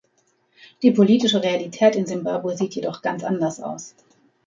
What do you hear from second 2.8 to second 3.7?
ganz anders